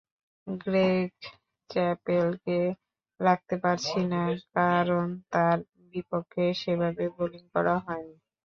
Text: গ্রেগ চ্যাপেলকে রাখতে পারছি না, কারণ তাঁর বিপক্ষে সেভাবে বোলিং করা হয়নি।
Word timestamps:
গ্রেগ 0.47 1.11
চ্যাপেলকে 1.69 2.59
রাখতে 3.19 3.55
পারছি 3.63 3.99
না, 4.11 4.23
কারণ 4.55 5.05
তাঁর 5.33 5.57
বিপক্ষে 5.93 6.45
সেভাবে 6.61 7.05
বোলিং 7.15 7.43
করা 7.53 7.75
হয়নি। 7.85 8.15